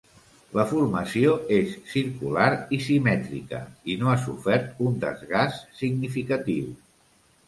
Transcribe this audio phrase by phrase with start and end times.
[0.59, 3.59] La formació és circular i simètrica,
[3.91, 6.73] i no ha sofert un desgast significatiu.